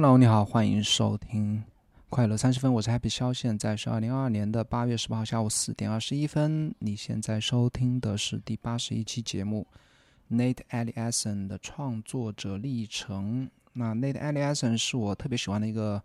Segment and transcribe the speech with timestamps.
[0.00, 1.60] Hello，你好，欢迎收听
[2.08, 6.72] 快乐三十分，我是 Happy 肖，现在是二零二二年的八月十八号下午四点二十一分。
[6.78, 9.66] 你现在收听的是第八十一期节目
[10.30, 13.50] ，Nate Eliason 的创作者历程。
[13.72, 16.00] 那 Nate Eliason 是我特别喜欢的一个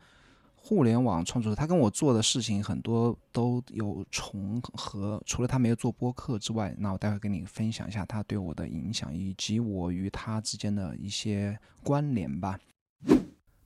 [0.55, 12.57] 互联网创作者，他跟我做的事情很多都有重合，除了他没有做播客之外，那我待会跟你分享一下他对我的影响，以及我与他之间的一些关联吧。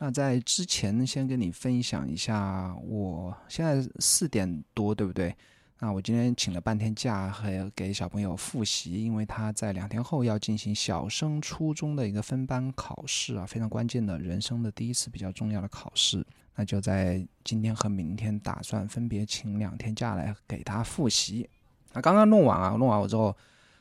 [0.00, 5.34] 那在之前先跟你分享一下，我现在四点多，对不对？
[5.80, 16.24] 那我今天请了半天假，还要给小朋友复习，因为他在两天后要进行小升初中的一个分班考试啊，非常关键的人生的第一次比较重要的考试。
[16.54, 21.48] 那就在今天和明天打算分别请两天假来给他复习。
[21.92, 23.36] 那刚刚弄完啊，弄完我之后。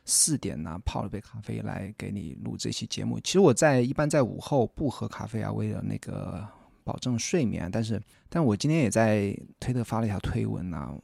[0.10, 3.20] 四点呢，泡了杯咖啡来给你录这期节目。
[3.20, 6.48] 其实我在一般在午后不喝咖啡啊，为了那个
[6.86, 7.70] 保证睡眠。
[7.70, 10.98] 但是，但我今天也在推特发了一条推文啊。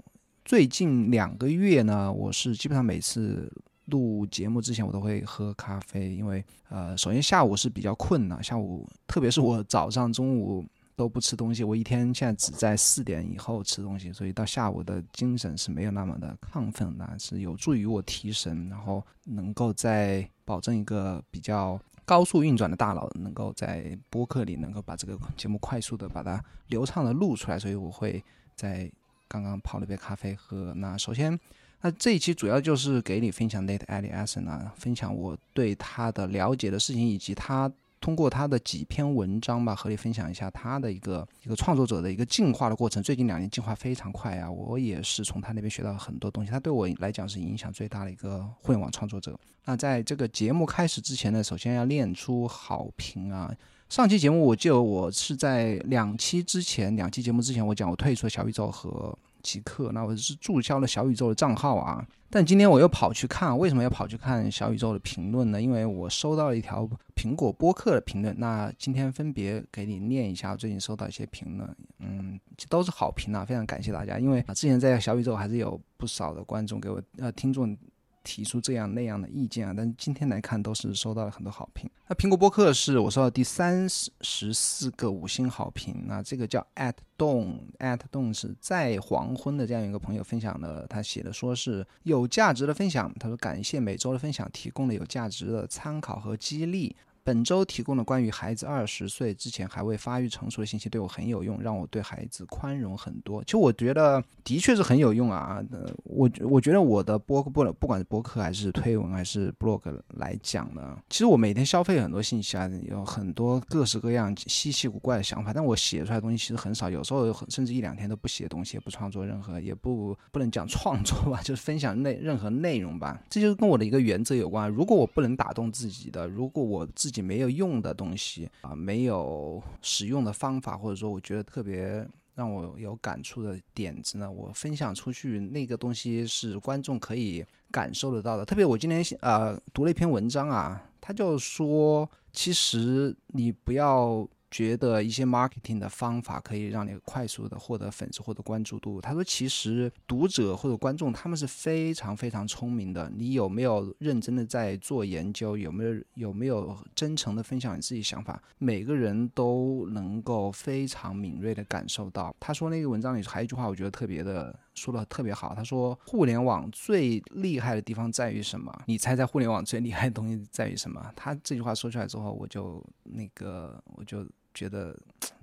[0.46, 3.52] 最近两个月呢，我是基本上每次
[3.88, 10.66] 录节目之前我都会喝咖啡，因为呃，首先下午是比较困的，下午特别是我早上、中午。
[10.96, 28.24] 都不吃东西，我一天现在只在四点以后吃东西，所以到下午的精神是没有那么的亢奋的，是有助于我提神，然后能够在保证一个比较高速运转的大脑，能够在播客里能够把这个节目快速的把它流畅的录出来，所以我会
[28.56, 28.90] 在
[29.28, 30.74] 刚刚泡了杯咖啡喝。
[30.76, 31.40] 那首先，
[31.82, 37.72] 那这一期主要就是给你分享 Nate Eliason 啊，分享我对他的了解的事情以及他。
[38.03, 43.02] 通过他的几篇文章吧，和你分享一下他的一个一个创作者的一个进化的过程。
[43.02, 46.52] 最近两年进化非常快啊，我也是从他那边学到很多东西。
[46.52, 49.40] 他对我来讲是影响最大的一个互联网创作者。
[49.64, 53.50] 那在这个节目开始之前呢，首先要练出好评啊。
[53.88, 59.18] 上期节目我记得我是在两期之前，两期节目之前我讲我退出了小宇宙和。
[59.44, 65.62] 即刻，那我是注销了小宇宙的账号啊，但今天我又跑去看，为什么要跑去看小宇宙的评论呢？
[65.62, 72.40] 因为我收到了一条苹果播客的评论，那今天分别给你念一下最近收到一些评论，嗯，
[72.70, 77.78] 都是好评啊，非常感谢大家，因为啊之前在小宇宙还是有不少的观众给我呃听众。
[78.23, 81.89] 提出这样那样的意见啊，但今天来看都是收到了很多好评。
[82.07, 86.06] 那苹果播客是我收到第三十四个五星好评。
[86.07, 93.13] 那这个叫 at dawn at dawn 是在黄昏的这样一个朋友分享的，他写的说是有价值的分享。
[93.19, 96.95] 他说感谢每周的分享，提供了有价值的参考和激励。
[97.23, 103.41] 本周提供的关于孩子二十岁之前还未发育成熟的信息对我很有用，让我对孩子宽容很多。
[103.45, 105.63] 其实我觉得的确是很有用啊。
[105.72, 109.81] 呃，我我觉得我的播客不不管是播客还是推文还是 blog
[110.16, 123.22] 来讲呢，其实我每天消费很多信息啊，有很多各式各样稀奇古怪的想法，但我写出来的东西其实很少，有时候甚至一两天都不写东西，也不创作任何，也不不能讲创作吧， 就是分享内任何内容吧。
[123.29, 124.69] 这就是跟我的一个原则有关。
[124.69, 138.44] 如果我不能打动自己的，如果我自己己没有用的东西啊，没有使用的方法，或者说我觉得特别让我有感触的点子呢，我分享出去那个东西是观众可以感受得到的。
[138.44, 144.28] 特别我今天呃读了一篇文章啊，他就说，其实你不要。
[144.53, 149.02] 觉得一些 marketing 的方法可以让你快速的获得粉丝或者关注度。
[149.02, 153.11] 他说，其实读者或者观众他们是非常非常聪明的。
[153.17, 155.58] 你有没有认真的在做研究？
[155.58, 158.40] 有没有有没有真诚的分享你自己想法？
[158.59, 162.35] 每个人都能够非常敏锐的感受到。
[162.40, 165.55] 他说那个文章里还有一句话，我觉得特别的说的特别好。
[165.55, 168.72] 他说，互联网最厉害的地方在于什么？
[168.85, 171.11] 你猜猜，互联网最厉害的东西在于什么？
[171.16, 174.23] 他这句话说出来之后，我就那个我就。
[174.53, 174.97] 觉得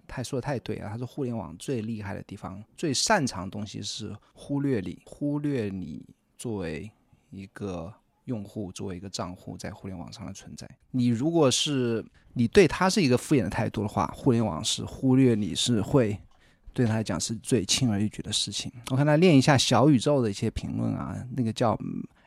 [0.06, 0.88] 太说的太对啊！
[0.90, 6.02] 他说互联网最厉害的地方、最擅长的东西是忽略你，忽略你
[6.36, 6.90] 作为
[7.30, 7.92] 一个
[8.24, 10.68] 用户作为一个账户在互联网上的存在。
[10.90, 16.18] 你如果是你对他是一个敷衍的态度的话，互联网是忽略你是会
[16.72, 18.70] 对他来讲是最轻而易举的事情。
[18.90, 21.76] 我看他练一下小宇宙的一些评论啊，那个叫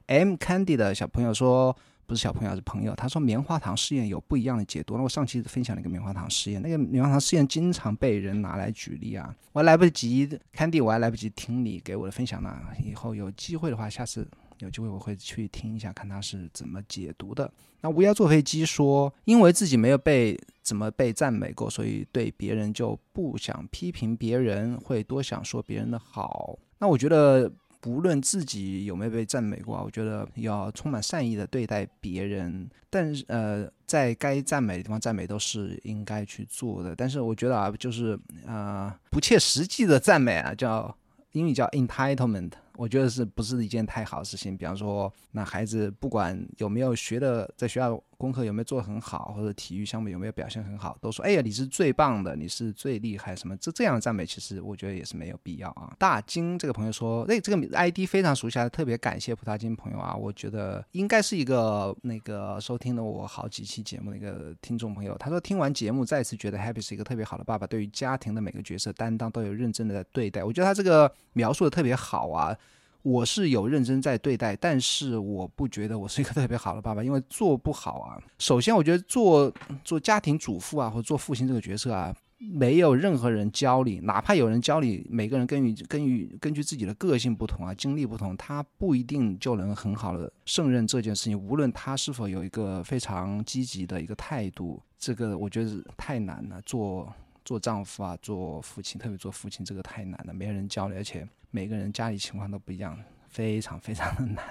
[0.07, 1.75] M Candy 的小朋友说。
[2.05, 2.93] 不是小朋友，是朋友。
[2.93, 4.97] 他说棉花糖试验有不一样的解读。
[4.97, 9.33] 那我上期分享了一个棉花糖试验，那个棉花糖试验经常被人拿来举例啊。
[9.53, 12.53] 我还来不及，Candy，我还来不及听你给我的分享呢。
[12.83, 14.29] 以后有机会的话，下次
[14.59, 17.49] 有机会我会去听一下，看他是怎么解读的。
[17.79, 26.59] 那乌鸦坐飞机说，因为自己没有被怎么被赞美过，所以对别人就不想批评别人，会多想说别人的好。
[26.79, 27.49] 那我觉得。
[27.83, 32.65] 不论自己有没有被赞美过，我觉得要充满善意的对待别人。
[32.89, 36.95] 但是，呃，在该赞美的地方赞美都是应该去做的。
[36.95, 40.95] 但是，我觉得啊，就是啊，不切实际的赞美啊，叫
[41.33, 42.51] 英语叫 entitlement。
[42.75, 44.57] 我觉得是不是一件太好的事情？
[44.57, 53.55] 比方说，那孩子不管有没有学的，在学校功课有没有做得很好，或者体育项目有没有表现很好，都说哎呀你是最棒的，你是最厉害什么？
[53.57, 55.93] 这这样的赞美其实我觉得也是没有必要啊。
[55.99, 60.15] 大金这个朋友说，哎，这个 ID 非常熟悉，特别感谢葡萄金朋友啊。
[60.15, 65.15] 我觉得应该是一个那个收听了我好几期节目的一个听众朋友。
[65.19, 70.43] 他说听完节目再次觉得 Happy 是一个特别好的爸爸，对于家庭的每个角色担当都有认真的在对待。
[70.43, 72.57] 我觉得他这个描述的特别好啊。
[73.03, 78.17] 我是有认真在对待，但是我不觉得我是一个特别好的爸爸，因为做不好啊。
[78.39, 79.53] 首先，我觉得做
[79.83, 91.37] 做家庭主妇啊，或做父亲这个角色啊，没有任何人教你，哪怕有人教你，每个人根据根据根据自己的个性不同啊，经历不同，他不一定就能很好的胜任这件事情。
[91.37, 96.61] 无论他是否有一个非常积极的一个态度，这个我觉得太难了。
[96.65, 97.13] 做
[97.45, 101.27] 做丈夫啊，做父亲，特别做父亲，这个太难了，没有人教你，而且。
[101.55, 102.97] 每个人家里情况都不一样，
[103.29, 104.43] 非常非常的难。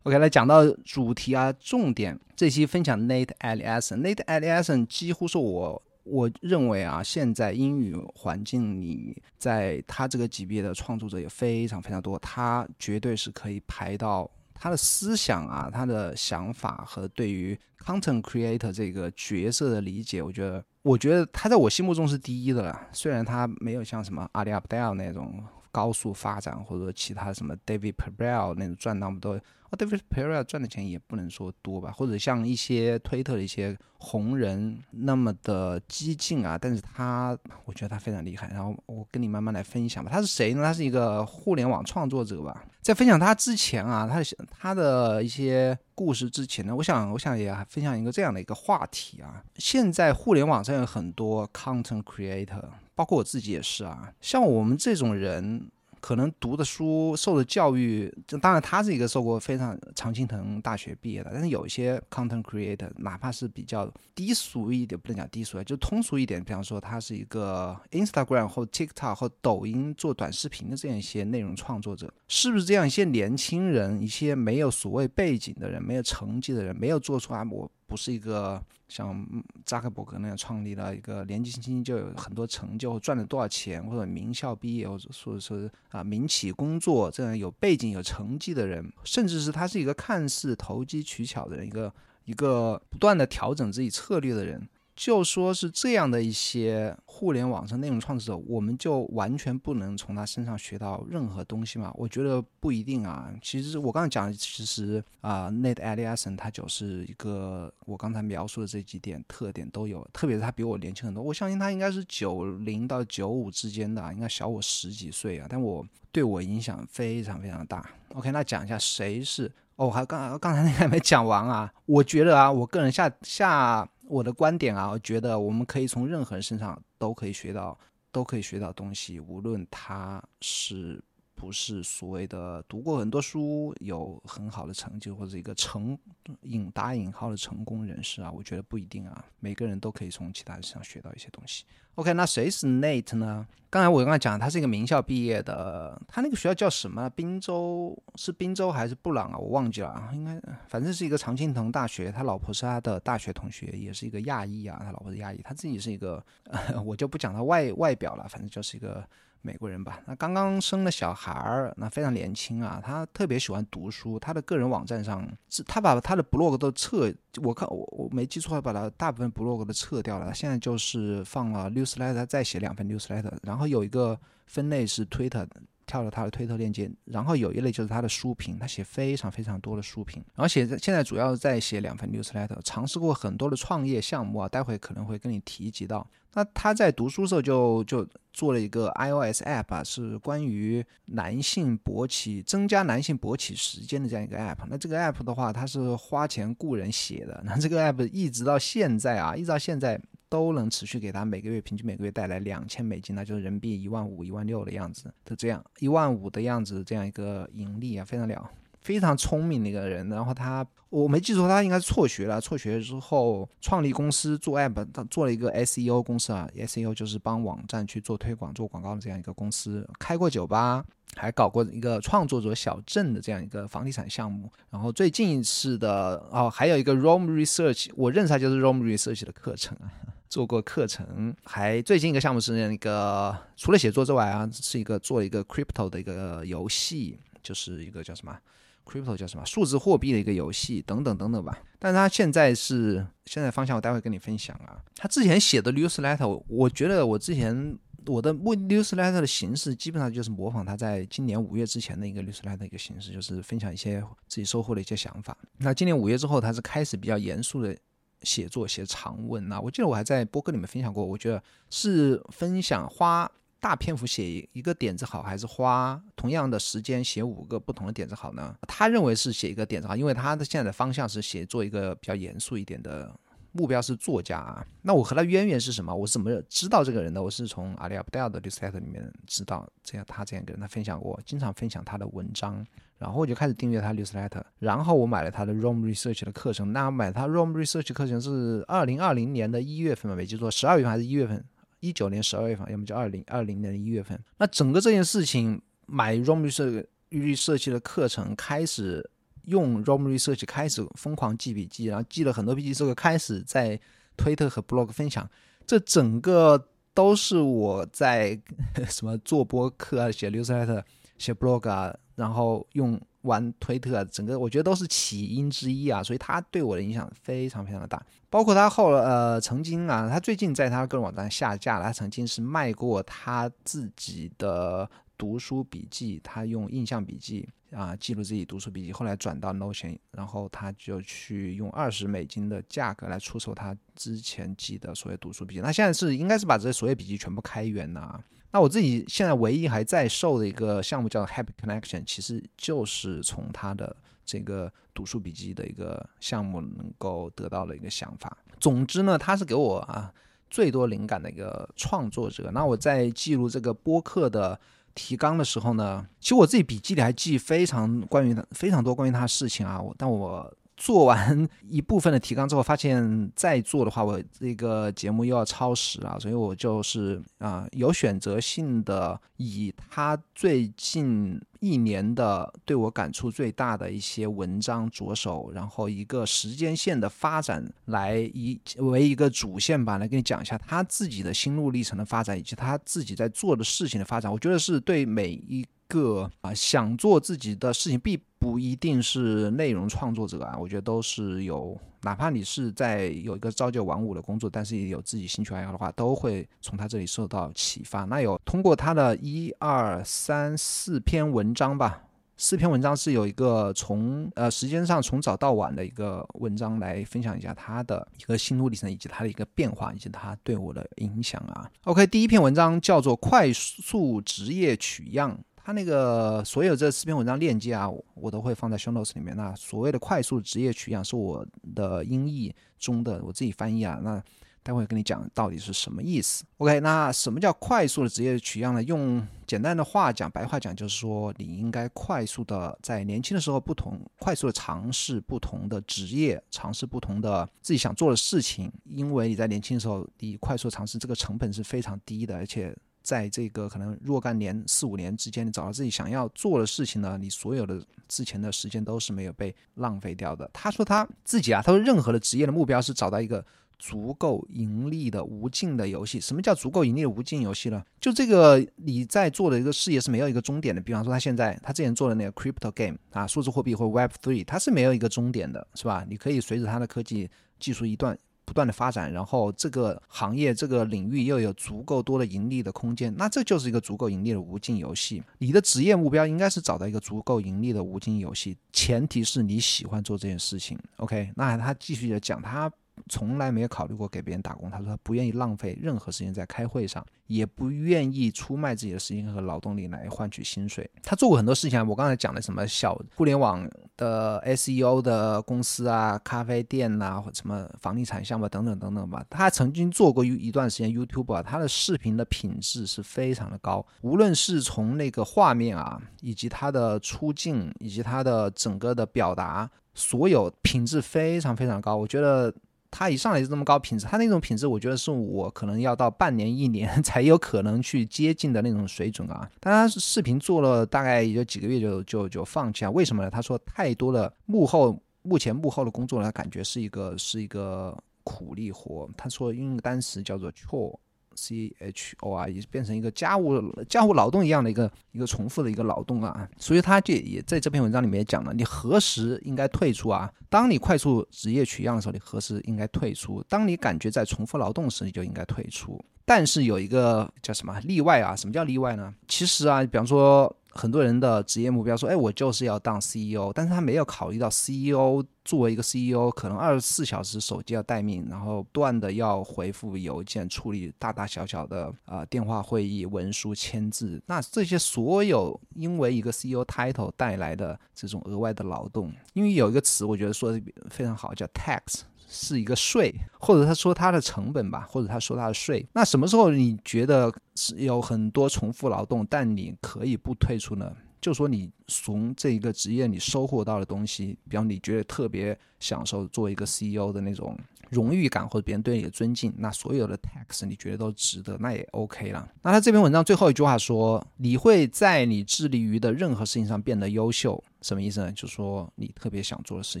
[0.04, 22.88] OK，来讲到主题啊，重点这期分享 Nate Ellison，Nate Ellison 几乎是我我认为啊，现在英语环境里，在他这个级别的创作者也非常非常多，他绝对是可以排到他的思想啊，他的想法和对于 content creator 这个角色的理解，我觉得我觉得他在我心目中是第一的了。
[22.92, 25.42] 虽然他没有像什么阿里阿布戴尔那种。
[25.74, 29.36] 高速发展，或者说其他什么 David Perel 那种赚那么多，
[29.76, 38.48] ，David Perel 赚的钱也不能说多吧，或者像一些推特的一些红人那么的激进啊，但是他我觉得他非常厉害。
[38.48, 40.10] 然后我跟你慢慢来分享吧。
[40.12, 40.62] 他是谁呢？
[40.62, 42.64] 他是一个互联网创作者吧。
[42.82, 49.42] 在分享他之前啊，他他的一些故事之前呢，我想我想也分享一个这样的一个话题啊。
[49.56, 52.64] 现在互联网上有很多 content creator。
[52.96, 55.68] 包括我自己也是啊，像我们这种人。
[56.04, 77.70] 可能读的书、受的教育，就当然他是一个受过非常常青藤大学毕业的，但是有一些 content creator，哪怕是比较低俗一点，不能讲低俗啊，就通俗一点，比方说他是一个 Instagram 或 TikTok 或抖音做短视频的这样一些内容创作者，是不是这样一些年轻人，一些没有所谓背景的人，没有成绩的人，没有做出来我。
[77.94, 79.24] 不是一个像
[79.64, 91.94] 扎克伯格那样创立了一个年纪轻轻就有很多成就，赚了多少钱，或者名校毕业，或者说是啊民企工作这样有背景有成绩的人，甚至是他是一个看似投机取巧的人，一个
[92.24, 94.68] 一个不断的调整自己策略的人。
[94.96, 101.92] 就说是这样的一些互联网上内容创作者，我们就完全不能从他身上学到任何东西吗？
[101.96, 103.34] 我觉得不一定啊。
[103.42, 111.22] 其实我刚才讲，其实啊，Nate Ellison 他就是一个我刚才描述的这几点特点都有，特别是他比我年轻很多。
[111.22, 115.46] 我相信他应该是九零到九五之间的，应该小我十几岁啊。
[115.50, 117.84] 但我对我影响非常非常大。
[118.14, 119.50] OK，那讲一下谁是？
[119.74, 121.72] 哦，还刚刚才那个还没讲完啊。
[121.86, 123.88] 我觉得啊，我个人下下。
[124.06, 127.78] 我的观点啊，我觉得我们可以从任何人身上都可以学到，
[128.12, 131.02] 都可以学到东西，无论他是
[131.34, 135.98] 不是所谓的读过很多书、有很好的成绩或者一个成
[136.42, 141.64] 引打引号的成功人士啊，我觉得不一定啊，每个人都可以从其他人身上学到一些东西。
[141.96, 143.46] OK，那谁是 Nate 呢？
[143.70, 147.08] 刚才我刚才讲，他是一个名校毕业的，他那个学校叫什么？
[147.10, 149.38] 滨州是滨州还是布朗啊？
[149.38, 152.10] 我忘记了啊，应该反正是一个常青藤大学。
[152.10, 154.80] 他老婆是他的大学同学，也是一个亚裔啊。
[154.82, 156.24] 他老婆是亚裔，他自己是一个，
[156.84, 159.06] 我就不讲他外外表了，反正就是一个。
[159.46, 162.80] 美国人吧，那刚刚生了小孩儿，那非常年轻啊。
[162.82, 165.22] 他特别喜欢读书，他的个人网站上，
[165.66, 170.32] 他把他的 blog 都撤，我看我我没记错，把他大部分 blog 都撤掉了。
[170.32, 175.46] 现在就是放了 newsletter，再写两份 newsletter，然后有一个分类是 Twitter，
[175.86, 186.06] 跳到他的推特链接，然后有一类就是他的书评，他写非常非常多的书评，然后写现在主要在写两份 newsletter，尝试过很多的创业项目啊，待会可能会跟你提及到。
[186.36, 194.58] 那他在读书时候就就做了一个 iOS app 啊，是关于男性勃起增加男性勃起时间的这样一个 app。
[194.68, 200.00] 那这个 app 的话，它是花钱雇人写的，那这个 app 一直到现在啊，一直到现在。
[200.34, 208.50] 都能持续给他每个月平均每个月带来两千美金，那就是人民币一万五、一万六的样子就这样一万五的样子这样一个盈利啊，非常了，
[208.80, 210.08] 非常聪明的一个人。
[210.08, 220.84] 然后他我没记错，他应该是辍学了，辍学之后创立公司做 app，他做了一个 SEO 公司啊，SEO 就是帮网站去做推广、做广告的这样一个公司，开过酒吧。
[221.16, 229.86] 还搞过一个创作者小镇的这样一个房地产项目，然后最近一次的哦，还有一个 Rome Research，我认识他就是 Rome Research 的课程啊，
[230.28, 231.34] 做过课程。
[231.44, 238.36] 还最近一个项目是那个除了写作之外啊，是一个做一个 crypto 的一个游戏，就是一个叫什么
[238.84, 241.58] crypto 叫什么数字货币的一个游戏等等等等吧。
[241.78, 244.82] 但是他现在是现在方向，我待会跟你分享啊。
[244.96, 247.78] 他之前写的 newsletter，我觉得我之前。
[248.06, 255.36] 我的目 newsletter 的形式基本上就是模仿他在今年五月之前的一个 newsletter 的一个形式，就是分享一些自己收获的一些想法。
[255.58, 257.76] 那今年五月之后，他是开始比较严肃的
[258.22, 259.60] 写作，写长文那。
[259.60, 263.30] 我记得我还在播客里面分享过，我觉得是分享花
[263.60, 268.54] 大篇幅写一个点子好，还是花同样的时间写五个不同的点子好呢？
[268.68, 273.14] 他认为是写一个点子好，因为他的现在的方向是写做一个比较严肃一点的。
[273.56, 275.94] 目标是作家啊，那我和他渊源是什么？
[275.94, 277.22] 我怎么知道这个人的？
[277.22, 282.66] 我是从阿里阿布戴尔的 newsletter 里面知道这样他这样跟，他分享过，经常分享他的文章，
[282.98, 286.72] 然后我就开始订阅他 newsletter，然后我买了他的 ROM Research 的课程。
[286.72, 291.44] 那买他 ROM Research 课程是二零二零年的一月份吧，没记错，十二月份还是一月份？
[291.78, 294.20] 一九年十二月份，要么就二零二零年的一月份。
[294.38, 299.08] 那整个这件事情，买 ROM Research Research 的课程开始。
[299.46, 303.78] 用 Rom Research 开始疯狂记笔记，然后记了很多笔记之后，开始在
[304.16, 305.28] 推特和 blog 分享。
[305.66, 308.40] 这整个都是我在
[308.88, 310.82] 什么做播客啊、写 newsletter、
[311.18, 316.02] 写 blog 啊，然后用玩推特啊，整个我觉得都是起因之一啊。
[316.02, 318.04] 所以他对我的影响非常非常的大。
[318.28, 327.48] 包括他后呃曾经啊，他最近在他个人网站下架了，他曾经是卖过他自己的读书笔记，他用印象笔记。
[327.74, 335.60] 啊，记录自己读书笔记，后来转到 Notion，然后他就去用二十美金的价格来出售他之前记的所有读书笔记。
[335.60, 338.00] 那现在是应该是把这些所有笔记全部开源了。
[338.00, 348.38] 啊那我自己现在唯一还在售的一个项目叫 Happy Connection，其实就是从他的这个读书笔记的一个项目能够得到的一个想法。
[348.60, 350.14] 总之呢，他是给我啊
[350.48, 352.52] 最多灵感的一个创作者。
[352.54, 354.60] 那我在记录这个播客的。
[354.94, 360.52] 提纲的时候呢，其实我自己笔记里还记非常关于他非常多关于他的事情啊，我但我。
[360.76, 384.30] 做完一部分的提纲之后，发现再做的话，我这个节目又要超时啊，所以我就是啊，有选择性的以他最近一年的对我感触最大的一些文章着手，然后一个时间线的发展来以为一个主线吧，来跟你讲一下他自己的心路历程的发展，以及他自己在做的事情的发展。
[384.30, 385.64] 我觉得是对每一。
[385.94, 390.56] 个啊，想做自己的事情，并不一定是内容创作者啊。
[390.58, 398.04] 我觉得都是有，哪怕你是在有一个朝九晚五的工作，但是也有自己兴趣爱好的话，都会从他这里受到启发。
[398.04, 402.02] 那有通过他的一二三四篇文章吧，
[402.36, 411.70] 四篇文章是有一个从呃时间上从早到晚的一个文章来分享一下他的一个心路历程，以及他的一个变化，以及他对我的影响啊。
[411.84, 415.30] OK，第一篇文章叫做《快速职业取样》。
[415.64, 419.34] 他那个所有这四篇文章链接啊，我都会放在 show notes 里面。
[419.34, 421.44] 那所谓的快速职业取样是我
[421.74, 423.98] 的音译中的我自己翻译啊。
[424.04, 424.22] 那
[424.62, 426.44] 待会跟你讲到底是什么意思。
[426.58, 428.82] OK，那什么叫快速的职业取样呢？
[428.82, 438.70] 用简单的话讲，白话讲就是说，你应该快速的在年轻的时候不同，快速的尝试不同的职业，尝试不同的自己想做的事情。
[438.84, 442.76] 因为你在年轻的时候，你快速尝试这个成本是非常低的，而且。
[443.04, 450.50] 在这个可能若干年四五年之间，你找到自己想要做的事情呢，你所有的之前的时间都是没有被浪费掉的。
[450.54, 453.44] 他说他自己啊，他说任何的职业的目标是找到一个
[453.78, 456.18] 足够盈利的无尽的游戏。
[456.18, 457.84] 什么叫足够盈利的无尽游戏呢？
[458.00, 460.80] 就这个你在做的一个事业是没有一个终点的。
[460.80, 466.06] 比方说他现在他之前做的那个 crypto game 啊，数字货币或 Web three，它是没有一个终点的，是吧？
[466.08, 467.28] 你可以随着它的科技
[467.60, 468.18] 技术一段。
[468.44, 475.22] 不断的发展，然后这个行业这个领域又有足够多的盈利的空间，那这就是一个足够盈利的无尽游戏。
[475.38, 480.78] 你的职业目标应该是找到一个足够盈利的无尽游戏，前提是你喜欢做这件事情。
[480.96, 482.70] OK，那他继续的讲他。
[483.08, 484.70] 从来没有考虑过给别人打工。
[484.70, 490.88] 他说他不愿意浪费任何时间在开会上，也不愿意出卖自己的时间和劳动力来换取薪水。
[491.02, 499.24] 他做过很多事情啊，我刚才讲的什么小互联网的 SEO 的公司啊，咖啡店呐，或什么房地产项目等等等等吧。
[499.28, 511.96] 他曾经做过一一段时间 YouTube 啊，他的视频的品质是非常的高，无论是从那个画面啊，以及他的出镜，以及他的整个的表达，所有品质非常非常高。
[511.96, 512.54] 我觉得。
[512.96, 519.50] 他一上来就这么高品质，他那种品质，我觉得是我可能要到半年一年 才有可能去接近的那种水准啊。
[519.58, 523.28] 但他视频做了大概也就几个月就就就放弃了，为什么呢？
[523.28, 529.10] 他说太多的幕后目前幕后的工作呢，感觉是一个是一个苦力活。
[529.16, 530.96] 他说用个单词叫做 chore。
[531.36, 540.30] C H O R 也变成一个家务家务劳动一样的一个一个重复的一个劳动啊，所以他就也在这篇文章里面也讲了，你何时应该退出啊？
[540.48, 543.42] 当你快速职业取样的时候，你何时应该退出？
[543.48, 546.02] 当你感觉在重复劳动时，你就应该退出。
[546.24, 548.34] 但是有一个叫什么例外啊？
[548.34, 549.14] 什么叫例外呢？
[549.28, 550.54] 其实啊，比方说。
[550.74, 564.22] 很多人的职业目标说：“哎，我就是要当 CEO。”但是他没有考虑到 CEO 作为一个 CEO，可能二十四小时手机要待命，然后不断的要回复邮件、处理大大小小的啊电话会议、文书签字。
[564.26, 572.00] 那这些所有因为一个 CEO title 带来的这种额外的劳动，因为有一个词我觉得说的非常好，叫 tax。
[572.34, 575.86] 是一个税，或者他说他的成本吧，或者他说他的税。
[575.92, 580.92] 那什么时候你觉得是有很多重复劳动，但你可以不退出呢？
[581.20, 587.56] 就说你从这一个职业你收获到的东西，比方你觉得特别享受做一个 CEO 的那种
[587.88, 592.46] 荣誉感，或者别人对你的尊敬，那所有的 tax 你觉得都值得，那也 OK 了。
[592.60, 597.62] 那他这篇文章最后一句话说：你会在你致力于的任何事情上变得优秀。
[597.84, 598.32] 什么意思呢？
[598.32, 600.00] 就是说你特别想做的事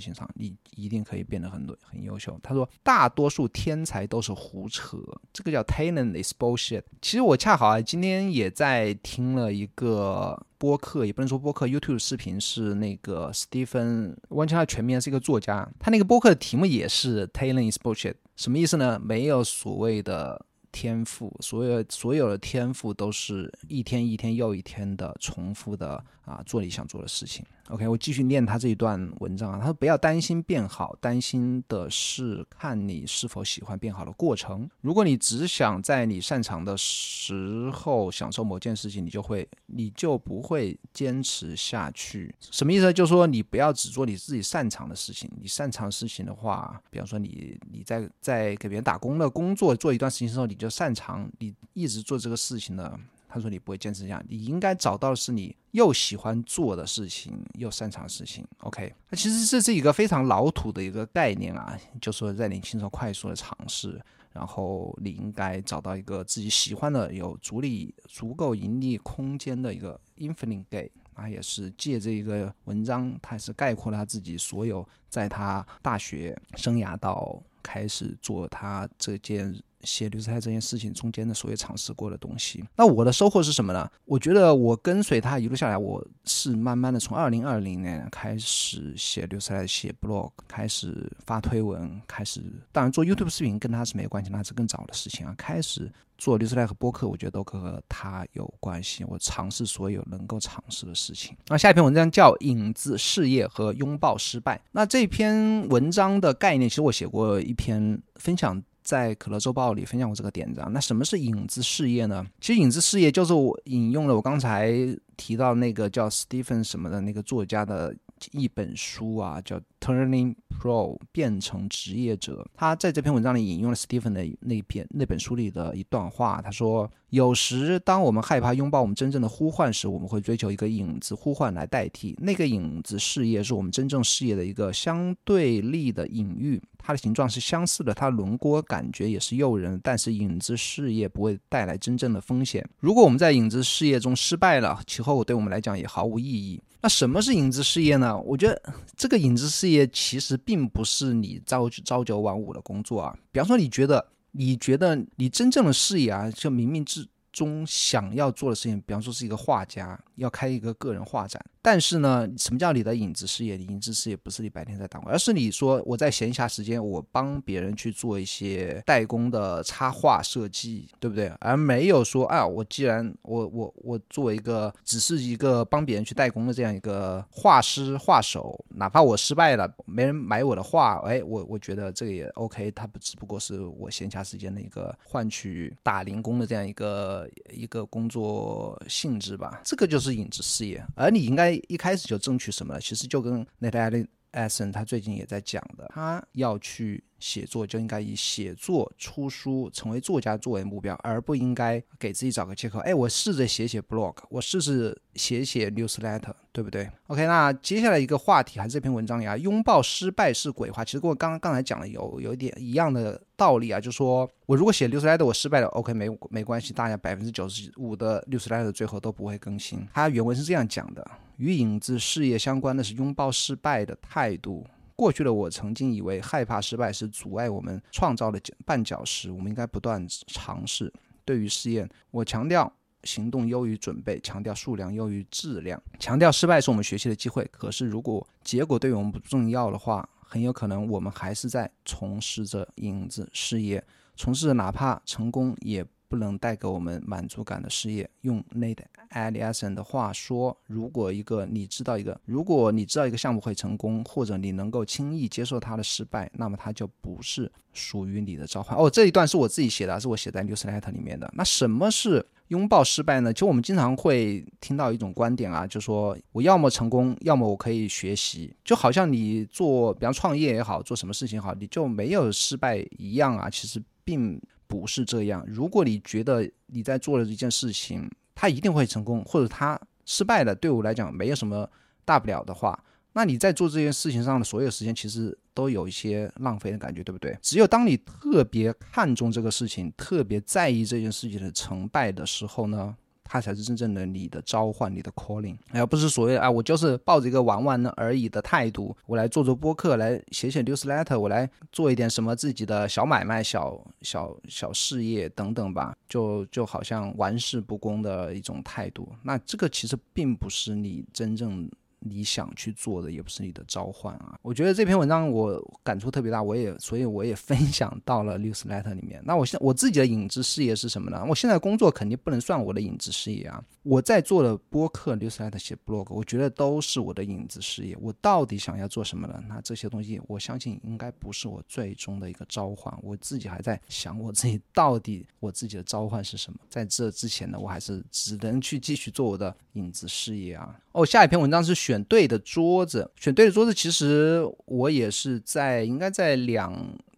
[0.00, 2.40] 情上，你一定可以变得很多很优秀。
[2.42, 4.96] 他说，大多数天才都是胡扯，
[5.34, 6.82] 这个叫 talent is bullshit。
[7.02, 18.98] 其实我恰好啊，今天也在听了一个播客，也不能说播客，YouTube 视频是那个 Stephen，完全他全名是一个作家，他那个播客的题目也是 talent is bullshit，什么意思呢？
[18.98, 20.46] 没有所谓的。
[20.76, 27.46] 天赋，所有所有的天赋都是一天一天又一天的重复的啊，做你想做的事情。
[27.70, 29.58] OK，我继续念他这一段文章啊。
[29.58, 34.68] 他说：“不要担心变好，担心的是看你是否喜欢变好的过程。
[34.82, 42.34] 如果你只想在你擅长的时候享受某件事情，你就会，你就不会坚持下去。
[42.38, 42.92] 什么意思？
[42.92, 45.30] 就是说你不要只做你自己擅长的事情。
[45.40, 53.00] 你擅长事情的话，比方说你你在在给别人打工的工作做一段时间之后，你就擅长，你一直做这个事情呢。”
[53.34, 58.46] 他说：“你不会坚持这样，你应该找到是你又喜欢做的事情，又擅长事情。
[58.58, 64.00] OK，那其实这是一个非常老土的一个概念啊，就说在年轻时候快速的尝试，
[64.32, 70.90] 然后你应该找到一个自己喜欢的、有足力、足够盈利空间的一个 infinite game。
[71.12, 79.52] 他也是借这一个文章，他是概括了他自己所有在他大学生涯到开始做他这件。”
[79.84, 83.90] 写刘斯泰这件事情中间的所有尝试过的东西，那我的收获是什么呢？
[84.04, 92.40] 我觉得我跟随他一路下来，我是慢慢的从二零二零年开始写刘斯泰，写 blog，开始发推文，开始
[92.72, 95.34] 当然做 YouTube 视频跟他是没有关系，那是更早的事情啊。
[95.36, 99.04] 开始做刘斯泰和播客，我觉得都和他有关系。
[99.04, 101.36] 我尝试所有能够尝试的事情。
[101.48, 104.56] 那下一篇文章叫《影子事业和拥抱失败》。
[104.72, 108.62] 那这篇文章的概念，其实我写过一篇分享。
[108.84, 112.24] 在可乐周报里分享过这个点子啊，那什么是影子事业呢？
[112.40, 114.72] 其实影子事业就是我引用了我刚才
[115.16, 117.96] 提到那个叫 Stephen 什么的那个作家的
[118.32, 122.46] 一本书啊，叫 Turning Pro 变成职业者。
[122.54, 126.90] 他在这篇文章里引用了 Stephen 的那篇那本书里的一段话，他说。
[127.10, 132.12] 有时，当我们害怕拥抱我们真正的呼唤时，我们会追求一个影子呼唤来代替。
[132.18, 139.80] 那个影子事业是我们真正事业的一个相对立的隐喻，它的形状是相似的，它轮廓感觉也是诱人。
[139.80, 142.68] 但是，影子事业不会带来真正的风险。
[142.80, 146.60] 如果我们在影子事业中失败了，其后对我们来讲也毫无意义。
[146.84, 148.14] 那什么是影子事业呢？
[148.20, 148.62] 我觉得
[148.94, 153.16] 这个影子事业其实并不是你朝朝九晚五的工作啊。
[153.32, 154.06] 比方说，你觉得。
[154.36, 161.44] 你觉得你真正的事业啊，就冥冥之中想要做的事情，比方说是一个画家，要开一个个人画展。
[161.62, 163.56] 但是呢，什么叫你的影子事业？
[163.56, 171.28] 你影子事业不是你白天在打工，而是你说我在闲暇时间我帮别人去做一些代工的插画设计，对不对？
[171.40, 189.62] 而没有说啊，我既然我我我作为一个只是一个帮别人去代工的这样一个画师画手，哪怕我失败了，没人买我的画，哎，我我觉得这个也 OK，它不只不过是我闲暇时间的一个换取打零工的这样一个一个工作性质吧。
[189.64, 191.60] 这个就是是影子事业，而你应该。
[191.68, 192.78] 一开始就争取什么？
[192.78, 197.02] 其实就跟 Natalie Essen 他最近也在讲的，他要去。
[197.20, 202.80] 写作就应该以写作、出书、成为作家作为目标，而不应该给自己找个借口。
[202.80, 210.84] 哎，我试着写写 blog，我试试写写 newsletter，对不对？OK，那接下来一个话题还是这篇文章呀，拥抱失败是鬼话。
[210.84, 219.86] 其实跟我刚刚才讲的有有一点一样的道理啊，就说我如果写 newsletter 我失败了，OK，没没关系，大家百分之九十五的 newsletter 最后都不会更新。
[219.94, 224.66] 他原文是这样讲的：与影子事业相关的是拥抱失败的态度。
[224.96, 230.92] 过去的我曾经以为害怕失败是阻碍我们创造的绊脚石，我们应该不断尝试。
[231.24, 237.44] 对于试验，我强调行动优于准备，强调数量优于质量，强调失败是我们学习的机会。
[237.50, 243.84] 可是如果结果对于我们不重要的话，很有可能我们还是在从事着影子事业，
[244.16, 245.84] 从事着哪怕成功也。
[246.08, 248.08] 不能带给我们满足感的事业。
[248.22, 258.78] 用 Nate a l i s o n 的话说，如果一个你知道一个，如果你知道一个项目会成功，或者你能够轻易接受它的失败，那么它就不是属于你的召唤。
[258.78, 261.30] 哦，这一段是我自己写的，是我写在 Newsletter 里面的。
[261.36, 263.32] 那什么是拥抱失败呢？
[263.32, 273.50] 其实我们经常会听到一种观点啊，就说我要么成功，要么我可以学习，就好像你做，比方创业也好，做什么事情好，你就没有失败一样啊。
[273.50, 274.40] 其实并。
[274.74, 275.44] 不是这样。
[275.46, 281.70] 如果你觉得你在做的一件事情，它一定会成功，或者它失败了，对我来讲没有什么
[282.04, 287.38] 大不了的话，那你在做这件事情上的所有时间，其实都有一些浪费的感觉，对不对？
[287.40, 292.96] 只有当你特别看重这个事情，特别在意这件事情的成败的时候呢？
[293.24, 309.08] 它才是真正的你的召唤，你的 calling，而不是所谓啊，我就是抱着一个玩玩而已的态度，我来做做播客，来写写 newsletter，我来做一点什么自己的小买卖、小小小事业等等吧，就就好像玩世不恭的一种态度。
[309.22, 311.68] 那这个其实并不是你真正。
[312.06, 314.38] 你想去做的也不是你的召唤啊！
[314.42, 319.22] 我觉得这篇文章我感触特别大，我也所以我也分享到了 newsletter 里面。
[319.24, 321.24] 那我现我自己的影子事业是什么呢？
[321.26, 323.64] 我现在工作肯定不能算我的影子事业啊！
[323.84, 327.96] 我在做的播客 newsletter 写 blog，我觉得都是我的影子事业。
[328.00, 329.42] 我到底想要做什么呢？
[329.46, 332.92] 那这些东西我相信应该不是我最终的一个召唤。
[333.02, 336.58] 我自己还在想我自己到底我自己的召唤是什么。
[336.70, 340.80] 在这之前呢，我还是只能去继续做我的影子事业啊！
[340.92, 343.10] 哦，下一篇文章是选对的桌子。
[343.16, 346.72] 选对的桌子，其实我也是在应该在两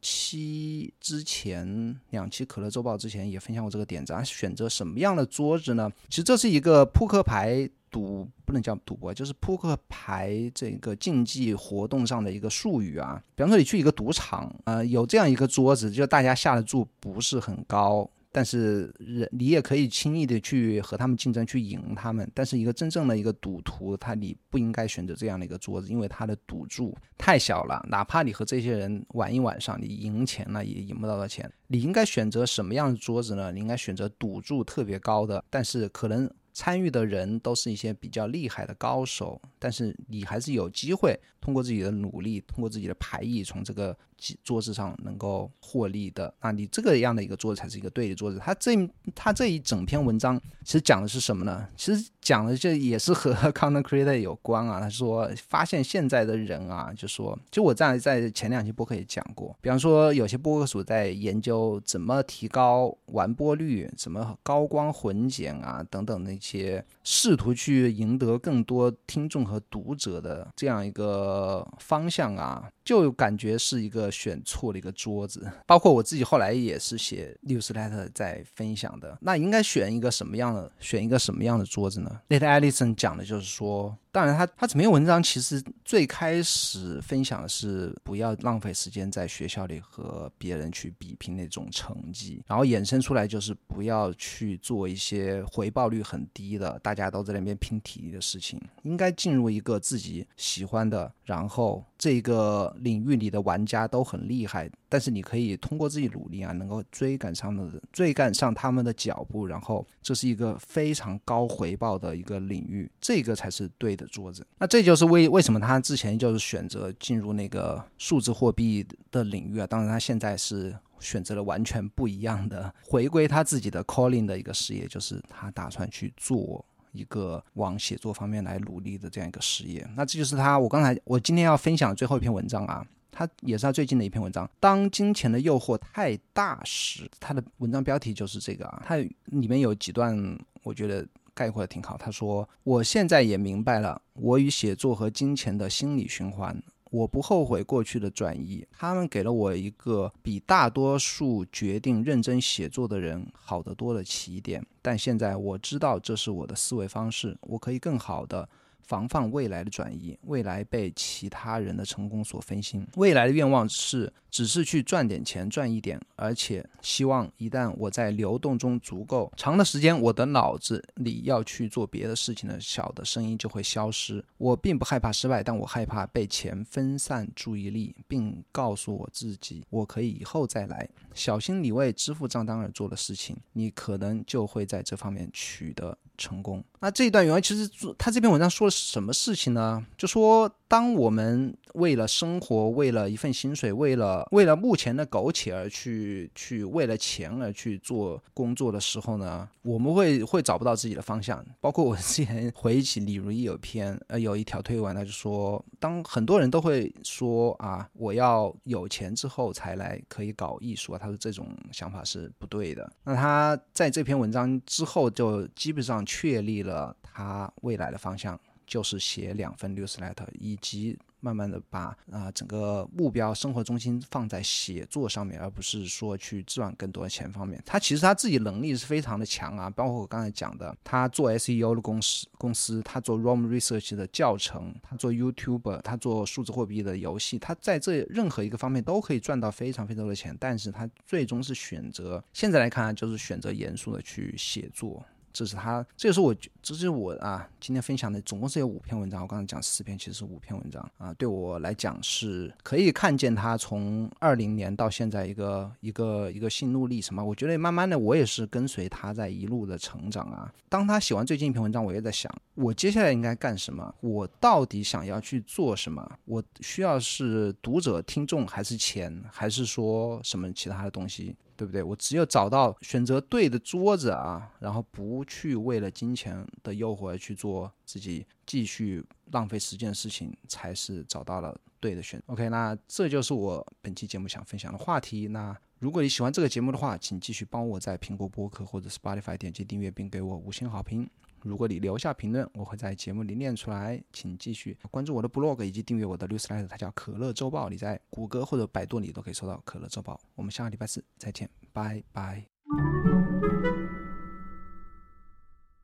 [0.07, 4.23] 期之前，两期可乐周报之前也分享过这个点子啊。
[4.23, 5.91] 选择什么样的桌子呢？
[6.09, 13.21] 其实这是一个扑克牌赌，不能叫赌博，就是扑克牌这个竞技活动上的一个术语啊。
[13.35, 18.09] 比方说，你去一个赌场，呃，有这样一个桌子，就大家下的注不是很高。
[18.37, 22.31] 但是人你也可以轻易的去和他们竞争，去赢他们。
[22.35, 27.83] 但是一个真正的一个赌徒，他你不应该选择这样的一个桌子，因为他的赌注太小了。
[27.89, 31.51] 哪怕你和这些人玩一晚上，你赢钱了也赢不到的钱。
[31.69, 33.51] 你应该选择什么样的桌子呢？
[33.51, 43.97] 你应该选择赌注特别高的，但是可能参与的人都是一些比较厉害的高手，但是你还是有机会通过自己的努力，通过自己的排异从这个。
[44.43, 48.39] 桌子上能够获利的，那你这个样的一个桌子才是一个对的桌子。
[48.39, 48.73] 他这
[49.15, 51.69] 他这一整篇文章其实讲的是什么呢？
[51.77, 54.81] 其实讲的这也是和 content creator 有关啊。
[54.81, 72.71] 他说发现现在的人啊，就说就我在在前两期播客也讲过，比方说有些播客主在研究怎么提高完播率，怎么高光混剪啊等等那些，试图去赢得更多听众和读者的这样一个方向啊。
[72.87, 83.99] 就感觉是一个选错了一个桌子，包括我自己后来也是写 newsletter 在分享的，那应该选一个什么样的，选一个什么样的桌子呢？Nate Allison 讲的就是说。
[84.13, 114.47] 当然，他他整篇文章其实最开始分享的是不要浪费时间在学校里和别人去比拼那种成绩，然后衍生出来就是不要去做一些回报率很低的，大家都在那边拼体力的事情，应该进入一个自己喜欢的，然后这个领域里的玩家都很厉害，但是你可以通过自己努力啊，能够追赶上的追赶上他们的脚步，然后这是一个非常高回报的一个领域，这个才是对的桌子。
[114.59, 126.65] 那这就是为为什么他之前就是选择进入那个数字货币的领域啊，当然他现在是选择了完全不一样的，回归他自己的 calling 的一个事业，就是他打算去做。
[126.97, 130.59] 一个往写作方面来努力的这样一个事业，那这就是他。
[130.59, 134.49] 我刚才我今天要分享最后一篇文章啊，他也是他最近的一篇文章。
[134.59, 138.83] 当金钱的诱惑太大时，他的文章标题就是这个啊。
[138.85, 140.17] 他里面有几段
[140.63, 141.97] 我觉得概括的挺好。
[141.99, 154.65] 他说：“我现在也明白了，我与写作和金钱的心理循环。”我不后悔过去的转移，他们给了我一个比大多数决定认真写作的人好得多的起点。
[154.81, 158.49] 但现在我知道这是我的思维方式，我可以更好的。
[158.87, 162.87] 防范未来的转移，未来被其他人的成功所分心。
[162.97, 174.25] 未来的愿望是，只是去赚点钱，赚一点，而且希望一旦我在流动中足够长的时间，我的脑子里要去做别的事情的小的声音就会消失。
[174.39, 180.89] 我并不害怕失败，但我害怕被钱分散注意力，并告诉我自己，我可以以后再来。
[181.13, 185.99] 小心你为支付账单而做的事情，你可能就会在这方面取得。
[186.19, 186.65] 成功。
[186.81, 189.85] 那这一段原文其实他这篇文章说了什么事情呢？
[189.97, 201.45] 就说当我们为了生活，为了一份薪水，为了为了目前的苟且而去去为了钱而去做工作的时候呢，我们会会找不到自己的方向。
[201.61, 212.91] 包括我之前 回忆起李如一有篇呃有一条推文，他就说，当很多人都会说啊，我要有钱之后才来可以搞艺术啊，他说这种想法是不对的。
[213.05, 215.97] 那他在这篇文章之后就基本上。
[216.07, 227.61] 确立了他未来的方向，就是写两份 newsletter，以及慢慢的把啊整个目标生活中心放在写作上面，而不是说去赚更多的钱方面。
[227.67, 240.37] 他其实他自己能力是非常的强啊，包括我刚才讲的，他做 SEO 的公司，公司他做 ROM Research 的教程，他做 YouTuber，他做数字货币的游戏，他在这任何一个方面都可以赚到非常非常多的钱。
[240.39, 245.05] 但是他最终是选择现在来看，就是选择严肃的去写作。
[245.37, 249.21] 这是他，这也是我，这是我啊，今天分享的总共是有五篇文章。
[249.21, 251.13] 我刚才讲四篇，其实是五篇文章啊。
[251.13, 257.23] 对我来讲是可以看见他从二零年到现在一个一个一个心路历程嘛。
[257.23, 260.51] 我觉得慢慢的我也是跟随他在一路的成长啊。
[260.71, 263.95] 当他写完最近一篇文章，我也在想，我接下来应该干什么？
[264.01, 266.11] 我到底想要去做什么？
[266.25, 271.37] 我需要是读者、听众，还是钱，还是说什么其他的东西？
[271.57, 271.83] 对不对？
[271.83, 282.33] 我只有找到选择对的桌子啊，然后不去为了金钱的诱惑而去做自己继续浪费时间的事情，才是找到了对的选择。
[282.33, 285.29] OK，那这就是我本期节目想分享的话题。
[285.29, 291.09] 那如果你喜欢这个节目的话，请继续帮我在苹果播客或者 Spotify 点击订阅，并给我五星好评。
[291.47, 294.03] 如果你留下评论，我会在节目里念出来。
[294.13, 297.69] 请继续关注我的 blog 以及订阅我的 newsletter，它叫可乐周报。
[297.69, 300.21] 你在谷歌或者百度里都可以搜到可乐周报。
[300.35, 302.56] 我们下个礼拜四再见，拜拜。